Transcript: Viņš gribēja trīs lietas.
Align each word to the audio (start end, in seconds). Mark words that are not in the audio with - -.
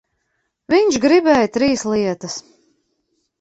Viņš 0.73 0.97
gribēja 1.03 1.51
trīs 1.59 1.85
lietas. 1.93 2.39